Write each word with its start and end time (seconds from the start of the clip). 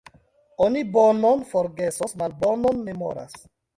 Oni 0.67 0.81
bonon 0.95 1.43
forgesos, 1.51 2.17
malbonon 2.23 2.81
memoras. 2.89 3.37